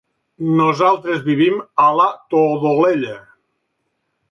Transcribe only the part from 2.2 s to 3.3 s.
Todolella.